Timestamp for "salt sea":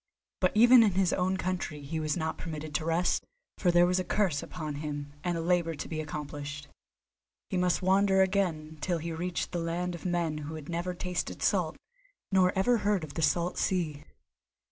13.21-14.03